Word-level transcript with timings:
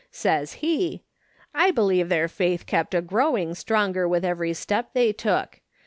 Says 0.09 0.53
he:"' 0.65 1.03
I 1.53 1.69
believe 1.69 2.09
their 2.09 2.27
faith 2.27 2.65
kept 2.65 2.95
agrowing 2.95 3.53
stronger 3.55 4.07
with 4.07 4.25
every 4.25 4.53
step 4.55 4.95
they 4.95 5.13
took. 5.13 5.59